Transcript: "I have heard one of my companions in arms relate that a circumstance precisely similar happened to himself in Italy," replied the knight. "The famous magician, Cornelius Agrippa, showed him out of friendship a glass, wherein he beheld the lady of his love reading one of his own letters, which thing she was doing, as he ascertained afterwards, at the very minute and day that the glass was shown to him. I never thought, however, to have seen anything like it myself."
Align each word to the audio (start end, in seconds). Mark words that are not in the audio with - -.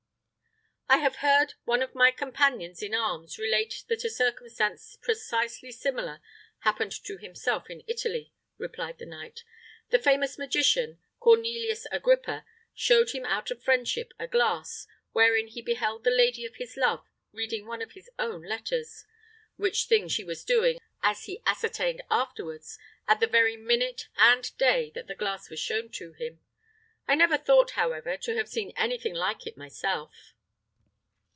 "I 0.93 0.97
have 0.97 1.15
heard 1.27 1.53
one 1.63 1.81
of 1.81 1.95
my 1.95 2.11
companions 2.11 2.83
in 2.83 2.93
arms 2.93 3.37
relate 3.39 3.85
that 3.87 4.03
a 4.03 4.09
circumstance 4.09 4.97
precisely 5.01 5.71
similar 5.71 6.19
happened 6.59 6.91
to 7.05 7.17
himself 7.17 7.69
in 7.69 7.81
Italy," 7.87 8.33
replied 8.57 8.97
the 8.97 9.05
knight. 9.05 9.45
"The 9.91 9.99
famous 9.99 10.37
magician, 10.37 10.99
Cornelius 11.21 11.87
Agrippa, 11.93 12.45
showed 12.73 13.11
him 13.11 13.23
out 13.23 13.49
of 13.51 13.63
friendship 13.63 14.11
a 14.19 14.27
glass, 14.27 14.85
wherein 15.13 15.47
he 15.47 15.61
beheld 15.61 16.03
the 16.03 16.09
lady 16.09 16.43
of 16.45 16.57
his 16.57 16.75
love 16.75 17.07
reading 17.31 17.65
one 17.65 17.81
of 17.81 17.93
his 17.93 18.09
own 18.19 18.43
letters, 18.43 19.05
which 19.55 19.85
thing 19.85 20.09
she 20.09 20.25
was 20.25 20.43
doing, 20.43 20.77
as 21.01 21.23
he 21.23 21.41
ascertained 21.45 22.01
afterwards, 22.11 22.77
at 23.07 23.21
the 23.21 23.27
very 23.27 23.55
minute 23.55 24.09
and 24.17 24.55
day 24.57 24.91
that 24.93 25.07
the 25.07 25.15
glass 25.15 25.49
was 25.49 25.57
shown 25.57 25.87
to 25.91 26.11
him. 26.11 26.41
I 27.07 27.15
never 27.15 27.37
thought, 27.37 27.71
however, 27.71 28.17
to 28.17 28.35
have 28.35 28.49
seen 28.49 28.73
anything 28.75 29.13
like 29.13 29.47
it 29.47 29.55
myself." 29.55 30.33